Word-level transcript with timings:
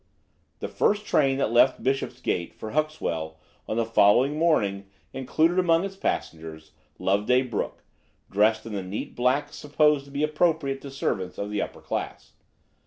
The 0.61 0.67
first 0.67 1.05
train 1.05 1.37
that 1.37 1.51
left 1.51 1.83
Bishopsgate 1.83 2.55
for 2.55 2.71
Huxwell 2.71 3.37
on 3.67 3.77
the 3.77 3.85
following 3.85 4.35
morning 4.39 4.87
included, 5.13 5.59
among 5.59 5.85
its 5.85 5.95
passengers, 5.95 6.71
Loveday 6.97 7.43
Brooke, 7.43 7.83
dressed 8.27 8.65
in 8.65 8.73
the 8.73 8.81
neat 8.81 9.13
black 9.13 9.53
supposed 9.53 10.05
to 10.05 10.09
be 10.11 10.23
appropriate 10.23 10.81
to 10.81 10.89
servants 10.89 11.37
of 11.37 11.51
the 11.51 11.61
upper 11.61 11.81
class. 11.81 12.31